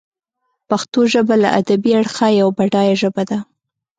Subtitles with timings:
[0.69, 3.37] پښتو ژبه له ادبي اړخه یوه بډایه ژبه ده.